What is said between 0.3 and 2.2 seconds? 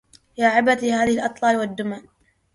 يا عبرتي هذه الأطلال والدمن